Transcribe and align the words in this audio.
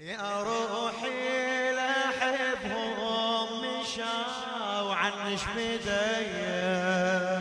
يا 0.00 0.42
روحي 0.42 1.72
لحبهم 1.72 3.46
مشاو 3.60 4.90
عنش 4.92 5.40
بديا 5.56 7.40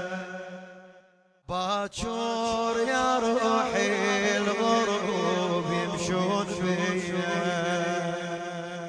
باكر 1.49 2.75
يا 2.87 3.19
روحي 3.19 4.37
الغروب 4.37 5.65
يمشون 5.71 6.45
فيا. 6.45 7.37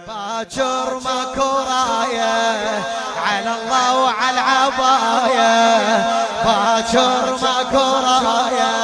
باكر 0.07 1.01
ماكو 1.05 1.51
رايه 1.59 2.83
على 3.27 3.55
الله 3.55 4.03
وعلى 4.03 4.31
العبايه 4.31 5.53
باكر 6.45 7.37
ماكو 7.43 7.87
رايه 8.07 8.78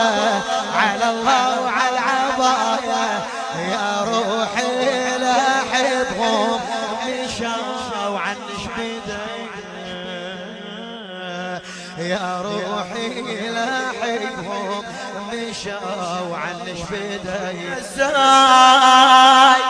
مشاو 15.65 16.35
عنش 16.35 16.81
بداية 16.91 17.79
السهاي 17.79 19.63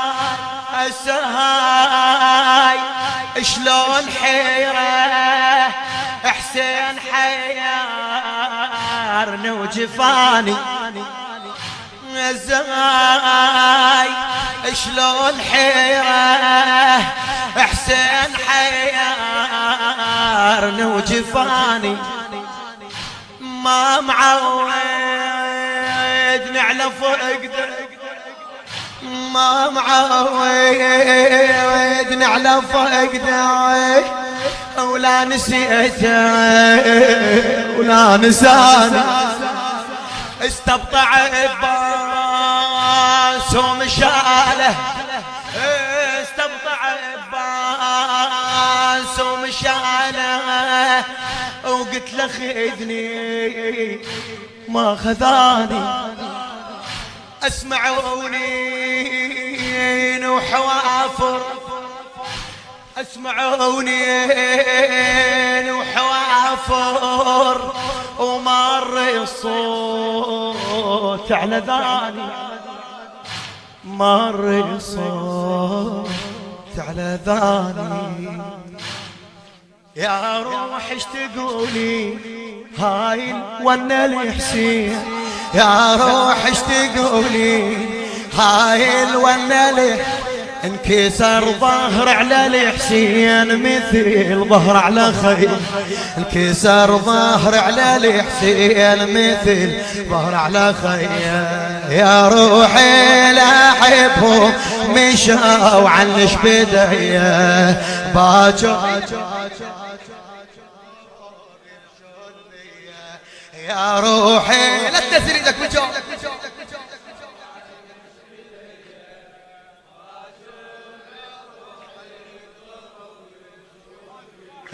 السهاي 0.87 2.79
شلون 3.43 4.11
حيرة 4.23 5.69
حسين 6.25 6.98
حيارني 7.12 8.41
وجفاني 9.51 10.57
الزهاي 12.17 14.09
شلون 14.72 15.41
حيرة 15.53 16.98
حسين 17.56 18.37
حيارني 18.48 19.25
وجفاني 20.84 21.97
ما 23.41 24.00
معودني 26.55 26.60
على 26.60 26.91
فقده 27.00 27.69
ما 29.33 29.70
معودني 29.70 31.05
على 32.24 32.62
فقده 32.72 34.02
ولا 34.84 35.25
نسيته 35.25 36.08
ولا 37.78 38.16
نساني. 38.16 39.02
استبطع 40.42 41.08
عباس 41.44 42.34
ومشاله 43.55 44.75
استبطع 46.22 46.78
عباس 47.32 48.34
ومشاله 49.20 51.05
وقلت 51.64 52.12
له 52.12 52.27
خذني 52.28 53.98
ما 54.69 54.97
خذاني. 54.97 55.84
اسمعوني 57.47 58.75
وحوافر 60.27 61.41
اسمعوني 62.97 64.03
وحوافر 65.70 67.59
ومر 68.19 68.98
الصوت 69.22 70.53
على 71.33 71.62
ذاني. 71.67 72.28
مر 73.84 74.65
الصوت 74.77 76.09
على 76.78 77.19
ذاني. 77.26 78.43
يا 79.97 80.43
روح 80.43 80.91
إيش 80.91 81.05
تقولي؟ 81.05 82.19
هاي 82.78 83.34
ونا 83.62 84.05
الحسين 84.05 85.13
يا 85.54 85.94
روح 85.94 86.47
إيش 86.47 86.59
تقولي؟ 86.59 87.76
هاي 88.38 89.03
الحسين 89.03 89.97
انكسر 90.65 91.53
ظهر 91.60 92.09
على 92.09 92.47
الحسين 92.47 93.62
مثل 93.62 94.44
ظهر 94.48 94.76
على 94.76 95.12
خيل. 95.22 95.50
انكسر 96.19 96.98
ظهر 96.98 97.59
على 97.59 97.97
الحسين 97.97 98.98
مثل 99.09 99.72
ظهر 100.10 100.34
على 100.34 100.75
خيل. 100.82 101.09
يا 101.91 102.28
روحي 102.28 103.32
لاحبهم 103.32 104.53
مشاو 104.88 105.87
عنش 105.87 106.34
بداية. 106.44 107.82
باجر 108.14 109.00
يا 113.75 114.01
روحي. 114.01 114.91
لا 114.91 115.01
تنزل 115.01 115.35
إيدك 115.35 115.55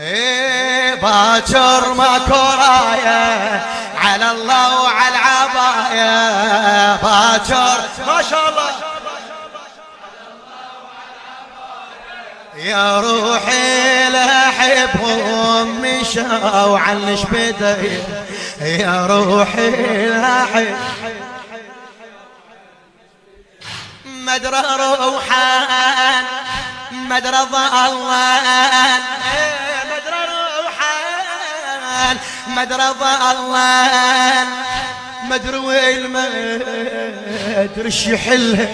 إيه 0.01 0.95
باكر 0.95 1.95
ماكو 1.95 2.35
رايه 2.35 3.63
على 3.97 4.31
الله 4.31 4.83
وعلى 4.83 5.15
العبايه 5.15 6.97
باكر. 6.97 7.81
ما 8.07 8.23
شاء 8.31 8.49
الله. 8.49 8.71
يا 12.57 13.01
روحي 13.01 14.09
لحبهم 14.09 15.80
مشاو 16.11 16.77
عنش 16.77 17.23
بدي 17.23 17.99
يا 18.61 19.07
روحي 19.07 20.09
لحب 20.09 20.77
مدرى 24.05 24.63
روحان 24.79 26.25
مدرى 26.93 27.39
ظلان 27.53 29.01
مدرى 29.91 30.21
روحان 30.63 32.17
مدرى 32.47 32.95
ظلان 33.01 34.47
مدري 35.25 35.59
وين 35.59 36.07
ما 36.07 36.29
ادري 37.57 37.89
يحلها 38.07 38.69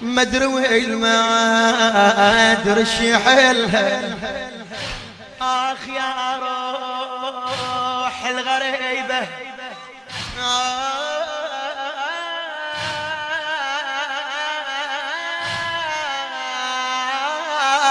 مدري 0.00 0.46
وين 0.46 0.94
ما 0.96 2.52
ادري 2.52 2.80
إيش 2.80 3.00
آخ 5.42 5.88
يا 5.88 6.36
روح 6.36 8.26
الغريبة. 8.26 9.28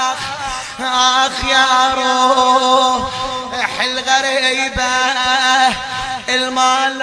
آخ 0.09 0.19
آخ 0.81 1.43
يا 1.45 1.93
روح 1.93 3.81
الغريبة. 3.81 5.19
المال 6.29 7.01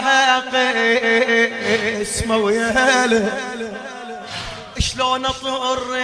قسمة 2.00 2.36
وياله 2.36 3.38
شلون 4.78 5.26
أطر 5.26 5.96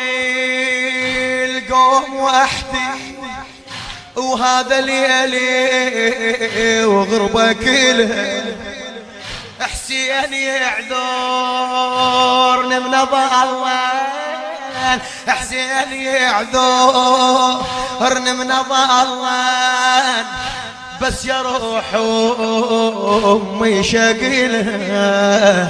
القوم 1.45 2.17
وحدي 2.17 3.12
وهذا 4.17 4.81
ليلي 4.81 6.85
وغربة 6.85 7.53
كلها 7.53 8.43
حسين 9.61 10.35
يعذرني 10.35 10.91
من 12.81 12.91
ضلان 12.91 13.83
حسين 15.27 15.93
يعذرني 15.93 16.53
من 18.33 18.53
ضلان 18.69 20.25
بس 21.03 21.25
يا 21.25 21.43
روح 21.43 21.85
أمي 23.25 23.83
شقلها 23.83 25.69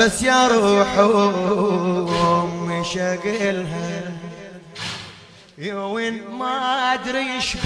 بس 0.00 0.22
يا 0.22 0.48
روح 0.48 0.98
أمي 0.98 2.84
شقلها 2.84 4.07
يوين 5.60 6.20
ما 6.38 6.94
أدري 6.94 7.34
إيش 7.34 7.56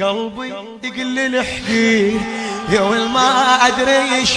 قلبي 0.00 0.48
يقل 0.84 1.18
الحقير 1.18 2.20
يوين 2.68 3.08
ما 3.08 3.58
أدري 3.66 4.14
إيش 4.14 4.36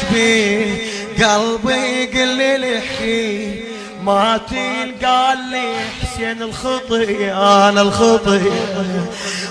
قلبي 1.24 1.74
يقل 1.74 2.42
الحقير 2.42 3.64
ما 4.06 4.38
تلقى 4.38 5.36
لي 5.52 5.74
حسين 6.02 6.42
الخطي 6.42 7.32
أنا 7.32 7.82
الخطي 7.82 8.52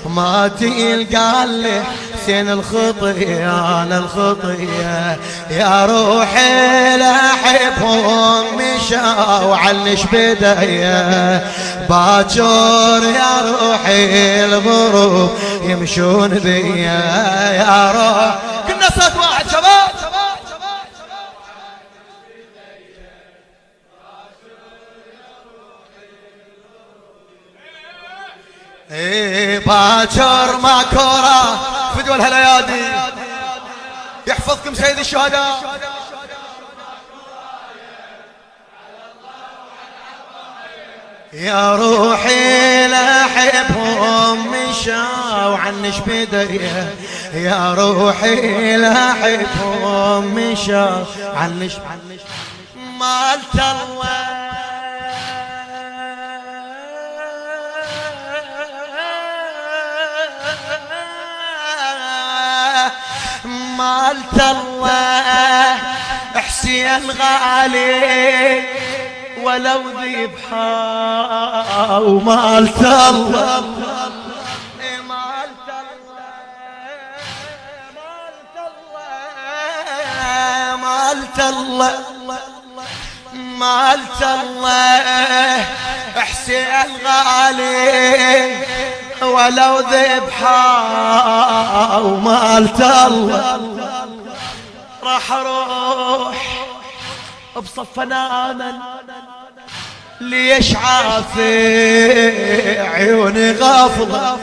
ما 0.05 0.47
تلقى 0.47 1.47
لي 1.47 1.83
حسين 2.23 2.49
الخطية 2.49 3.83
أنا 3.83 3.97
الخطية. 3.97 5.19
يا 5.49 5.85
روحي 5.85 6.97
لأحبهم 6.97 8.45
مشاو 8.57 9.53
عنش 9.53 10.03
بداية. 10.11 11.47
باجور 11.89 13.03
يا 13.03 13.41
روحي 13.41 14.45
الغروب 14.45 15.29
يمشون 15.63 16.29
بيا. 16.29 17.01
يا 17.51 17.91
روح 17.91 18.35
كنا 18.67 18.89
صوت 18.89 19.17
واحد 19.17 19.49
شباب. 19.49 19.93
إيه 28.91 29.59
باكر 29.59 30.57
ما 30.63 30.83
كورة 30.91 31.72
فدوى 32.03 32.15
الهليادي 32.15 32.85
يحفظكم 34.27 34.75
سيد 34.75 34.99
الشهداء. 34.99 35.79
يا 41.33 41.75
روحي 41.75 42.87
لاحبهم 42.87 44.51
مشاو 44.51 45.53
عنش 45.53 45.95
بداية 46.07 46.95
يا 47.33 47.73
روحي 47.73 48.77
لاحبهم 48.77 50.35
مشاو 50.35 51.05
عنش 51.35 51.73
عنش 51.75 52.21
مالت 52.99 53.55
الله 53.55 54.22
مالت 63.83 64.39
الله 64.39 65.77
حسين 66.35 67.11
غالي 67.11 68.63
ولو 69.43 69.81
ذبحا 70.01 70.67
ومالت 71.97 72.81
الله 72.85 73.63
مالت 80.81 81.39
الله 81.39 81.93
مالت 83.33 84.21
الله 84.21 85.65
حسين 86.15 86.97
غالي 87.05 88.57
ولو 89.21 89.79
ذبحا 89.79 90.67
ومالت 91.97 92.81
الله 92.81 93.72
راح 95.03 95.31
أروح 95.31 96.65
بصف 97.55 97.99
ناما 97.99 98.99
ليش 100.21 100.75
عافي 100.75 101.49
عيوني 102.79 103.51
غافلة. 103.51 104.39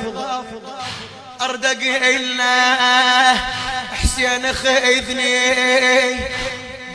اردق 1.42 1.80
إلنا 2.02 3.34
حسين 3.92 4.52
خيذني 4.52 5.50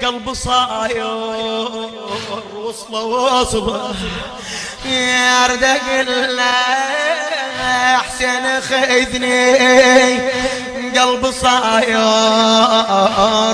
قلب 0.03 0.33
صاير 0.33 1.05
وصلة 2.55 3.03
وصله 3.03 3.95
اردق 5.45 5.83
إلنا 5.99 6.51
حسين 7.97 8.61
خذني 8.61 9.55
قلب 10.99 11.31
صاير 11.31 11.97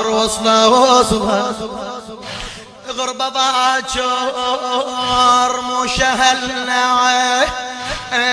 وصله 0.08 0.68
وصله 0.68 1.54
غربة 2.98 3.30
باجر 3.30 4.02
مو 5.62 5.88
شهلنا 5.88 6.82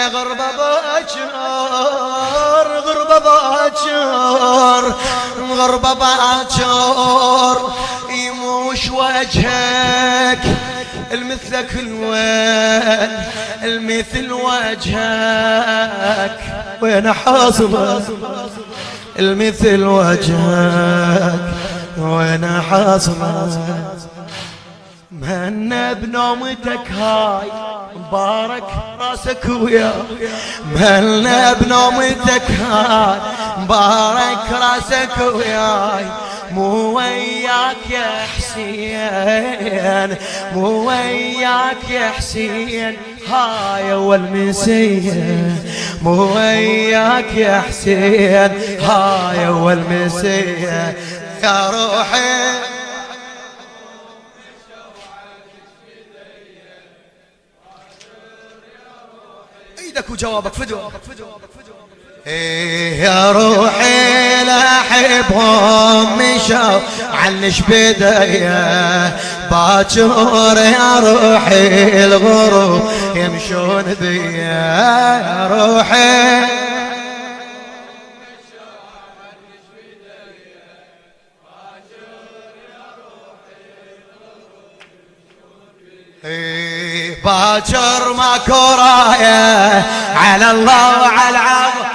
غربة 0.08 0.50
باجر 0.56 1.30
غربة 2.86 3.18
باجر 3.18 4.94
غربة 5.50 5.92
باجر 5.92 7.72
يموش 8.10 8.88
وجهك 8.90 10.42
المثلك 11.12 11.72
الوين 11.72 13.22
المثل 13.62 14.32
وجهك. 14.32 15.28
وين 16.82 17.12
حاصل 17.12 18.02
المثل 19.18 19.84
وجهك 19.84 21.40
وين 21.98 22.62
حاصل 22.70 23.12
مهنا 25.12 25.92
بنومتك 25.92 26.90
هاي؟ 26.98 27.48
مبارك 27.96 28.64
راسك 29.00 29.48
ويا. 29.48 29.92
مهنا 30.74 31.52
بنومتك 31.52 32.50
هاي؟ 32.50 33.18
مبارك 33.58 34.38
راسك 34.52 35.34
وياي. 35.34 36.06
مو 36.52 36.96
وياك 36.96 37.76
يا 37.90 38.26
حسين 38.36 40.16
مو 40.54 40.88
وياك 40.88 41.90
يا 41.90 42.08
حسين 42.08 42.96
هاي 43.28 43.92
أول 43.92 44.20
مسيه 44.20 45.56
مو 46.02 46.34
وياك 46.36 47.34
يا 47.36 47.60
حسين 47.68 48.50
هاي 48.80 49.46
أول 49.46 49.78
مسيه 49.90 50.96
يا 51.42 51.70
روحي 51.70 52.67
إيدك 59.98 60.10
وجوابك 60.10 60.52
فدوى 60.52 60.90
إيه 62.26 63.02
يا 63.02 63.32
روحي 63.32 64.44
لاحبهم 64.44 66.18
مشوا 66.18 66.80
عنش 67.12 67.60
بداية 67.60 69.16
باكر 69.50 70.56
يا 70.56 71.00
روحي 71.00 72.04
الغروب 72.04 72.82
يمشون 73.14 73.94
بيا 74.00 74.38
يا 74.38 75.48
روحي. 75.50 76.77
باكر 87.24 88.12
ما 88.12 88.38
كرايه 88.46 89.82
على 90.16 90.50
الله 90.50 91.02
وعلى 91.02 91.30
العظم 91.30 91.88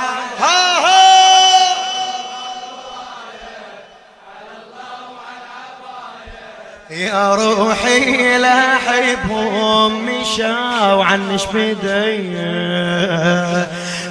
يا 6.89 7.35
روحي 7.35 8.37
لاحبهم 8.37 10.05
مشاو 10.05 11.01
عنش 11.01 11.45
بديا 11.53 12.47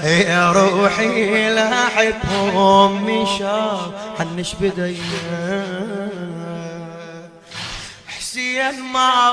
يا 0.04 0.52
روحي 0.52 1.54
لاحبهم 1.54 3.04
مشاو 3.04 3.78
عنش 4.20 4.54
بديا 4.60 5.66
حسين 8.08 8.82
ما 8.92 9.30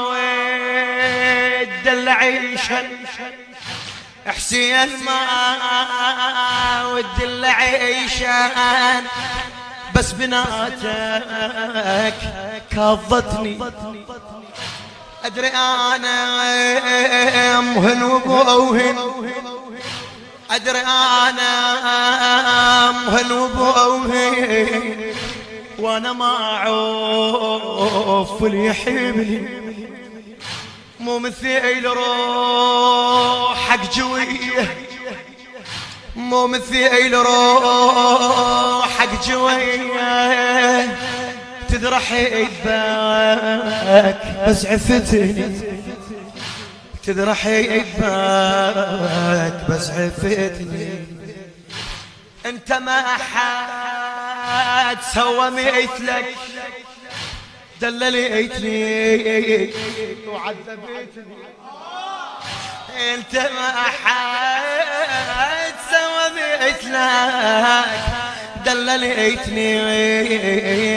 ود 1.60 1.88
العيشة 1.88 2.88
حسين 4.28 4.90
ما 5.06 6.86
ود 6.86 7.22
العيشة 7.22 8.52
بس 9.96 10.12
بناتك 10.12 12.14
كضتني 12.72 13.60
أدري 15.26 15.48
أنا 15.48 17.62
مهن 17.62 18.04
وبوهن. 18.04 18.98
أدري 20.52 20.80
أنا 20.80 21.52
مهن 22.92 23.32
وبوهن. 23.32 25.14
وأنا 25.80 26.14
ما 26.14 26.56
أعوف 26.56 28.44
اللي 28.44 28.66
يحبني. 28.66 29.69
مو 31.00 31.20
مثيل 31.20 31.86
روحك 31.86 33.80
جويه 33.96 34.78
مو 36.16 36.48
مثيل 36.48 37.14
روحك 37.14 38.30
جويه 39.28 40.98
تذرح 41.70 42.12
يدبك 42.12 42.58
بس 44.48 44.66
عفتني. 44.66 45.62
تذرح 47.06 47.46
يدبك 47.46 48.00
بس 49.70 49.90
عفتني. 49.90 51.06
انت 52.46 52.74
ما 52.74 53.02
حد 53.02 54.98
سوى 55.14 55.50
مثلك. 55.50 56.36
دلليتني 57.82 59.74
وعذبتني 60.28 61.38
انت 63.14 63.36
ما 63.36 63.70
حد 64.04 65.74
سوى 65.92 66.26
مثلك 66.36 67.92
دلليتني 68.66 69.72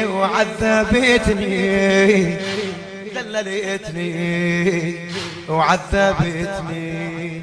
وعذبتني 0.07 1.57
دلليتني 3.15 4.13
وعذبتني 5.49 7.43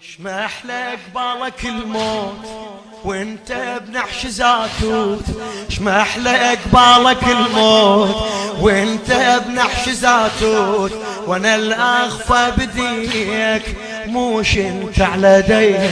شما 0.00 0.44
أحلى 0.44 0.96
قبالك 1.14 1.64
الموت. 1.64 2.89
وانت 3.04 3.80
بنحش 3.86 4.26
زاتوت 4.26 5.24
شما 5.68 6.00
أحلى 6.00 6.56
قبالك 6.56 7.24
الموت. 7.24 8.16
وانت 8.60 9.42
بنحش 9.46 9.88
زاتوت 9.88 10.92
وأنا 11.26 11.54
الأخفى 11.54 12.52
بديك. 12.56 13.76
موش 14.10 14.56
انت 14.56 15.00
على 15.00 15.42
ديك 15.48 15.90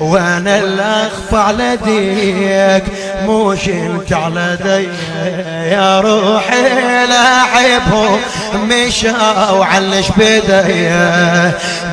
وأنا 0.00 0.58
الاخفى 0.58 1.36
على 1.36 1.76
ديك. 1.76 2.84
موش 3.26 3.68
انت 3.68 4.12
على 4.12 4.58
ديك 4.62 4.90
يا 5.72 6.00
روحي 6.00 7.06
لاعبهم 7.06 8.20
مشاو 8.54 9.62
علش 9.62 10.08
بدي 10.16 10.88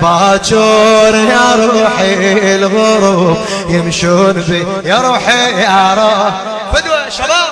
باكر 0.01 1.15
يا 1.15 1.55
روحي 1.55 2.55
الغروب 2.55 3.37
يمشون 3.69 4.33
بي. 4.33 4.65
يا 4.89 4.97
روحي 4.97 5.61
يا 5.61 5.93
روح. 5.93 6.33
فدوة 6.73 7.09
شباب. 7.09 7.50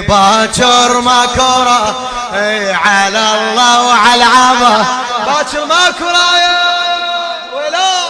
باكر 0.00 1.00
ما 1.00 1.26
كرة 1.26 2.08
إيه 2.34 2.74
على 2.74 3.34
الله 3.34 3.86
وعلى 3.86 4.14
العبا 4.24 4.84
باكر 5.26 5.64
ما 5.66 5.90
كرة 5.98 6.30
ولا 7.56 8.06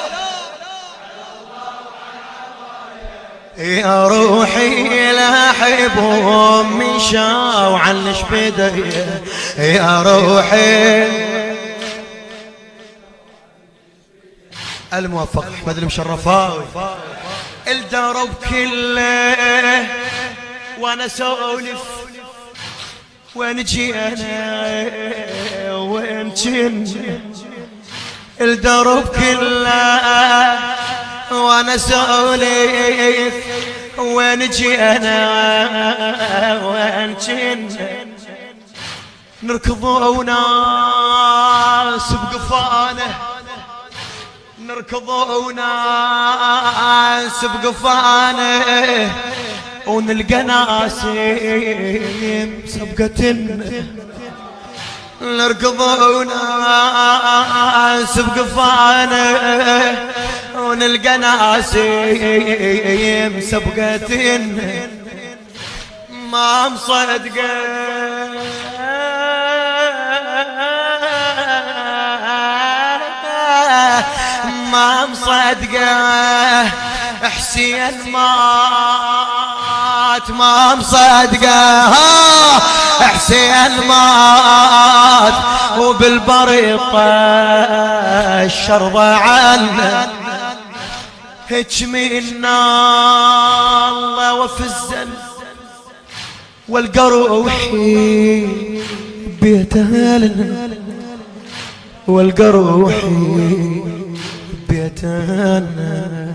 يا 3.59 4.09
روحي 4.09 5.13
لاحبهم 5.13 6.79
من 6.79 7.01
شاو 7.01 7.77
عن 7.77 8.15
شبدي 8.15 8.85
يا 9.59 10.03
روحي. 10.03 11.07
الموفق 14.95 15.45
أحمد 15.61 15.79
المشرفاوي. 15.79 16.65
الدرب 17.69 18.29
كله 18.51 19.35
وأنا 20.87 21.09
سولف. 21.09 21.83
وين 23.35 23.65
جي 23.65 23.95
أنا 23.95 25.75
وين 25.75 26.35
جن؟ 26.35 27.21
الدرب 28.41 29.09
كله. 29.09 30.59
وأنا 31.31 31.77
سولف. 31.77 33.35
وين 33.99 34.51
جي 34.51 34.79
أنا 34.79 35.19
وين 36.65 37.17
جن؟ 37.27 37.77
نركضوا 39.43 40.07
وناس 40.09 40.37
بقفانه 42.13 43.19
نركضوا 44.59 45.35
وناس 45.47 47.45
بقفانه 47.45 48.67
ونلقى 49.87 50.43
ناس 50.43 51.01
سبقة 52.67 53.37
نركض 55.23 55.81
وناس 55.81 57.39
بقفانه 58.19 59.29
ونلقى 60.57 61.19
ناس 61.19 61.71
سبقة 63.51 64.39
ما 66.31 66.69
مصدقه 66.69 67.77
ما 74.73 75.07
مصدقه 75.07 76.71
حسين 77.23 78.13
مات 80.31 80.39
ما 80.39 80.75
مصدقه 80.75 81.91
حسين 83.01 83.87
مات 83.89 85.35
وبالبريطة 85.79 87.01
الشرطة 88.45 89.15
عنه 89.15 90.09
هج 91.51 91.85
من 91.85 92.13
الله 92.45 94.35
وفي 94.35 94.61
الزن 94.61 95.09
والقروحي 96.69 98.47
بيت 99.43 99.77
اهلنا 99.77 100.69
والقروحي 102.07 103.83
بيت 104.69 105.05
اهلنا 105.05 106.27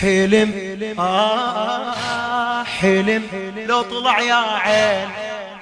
حلم 0.00 0.52
آه 0.98 1.94
حلم 2.64 3.22
لو 3.68 3.82
طلع 3.82 4.20
يا 4.20 4.34
عين 4.34 5.08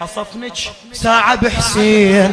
عصفنك 0.01 0.53
ساعة 0.93 1.35
بحسين. 1.35 2.33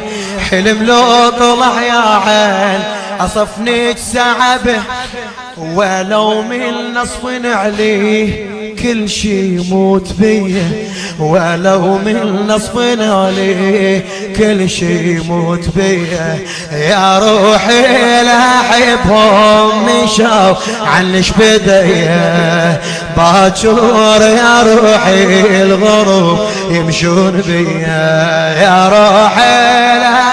حلم 0.50 0.82
لو 0.82 1.30
طلع 1.30 1.82
يا 1.82 2.02
عين 2.28 2.82
عصفنك 3.20 3.98
ساعة 3.98 4.56
به 4.56 4.82
ولو 5.58 6.42
من 6.42 6.94
نصف 6.94 7.24
عليه 7.44 8.47
كل 8.82 9.08
شي 9.08 9.56
يموت 9.56 10.12
بيه 10.18 10.88
ولو 11.18 11.98
من 11.98 12.46
نصف 12.48 12.76
عليه 13.00 14.04
كل 14.36 14.70
شي 14.70 15.16
يموت 15.16 15.64
بيه 15.76 16.38
يا 16.72 17.18
روحي 17.18 18.22
لاحبهم 18.24 19.86
مشاو 20.04 20.54
عنش 20.80 21.30
بديه 21.30 22.80
باكر 23.16 24.22
يا 24.22 24.62
روحي 24.62 25.62
الغروب 25.62 26.38
يمشون 26.70 27.42
بيه 27.46 27.86
يا 28.62 28.88
روحي 28.88 29.98
لاحب 29.98 30.27